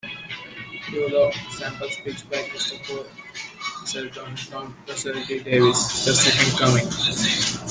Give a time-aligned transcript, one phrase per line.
[0.91, 3.05] "You Lot" samples speech by Christopher
[3.93, 7.57] Eccleston from Russell T Davies' "The Second Coming".